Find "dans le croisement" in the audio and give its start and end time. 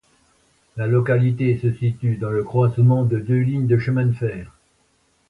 2.17-3.05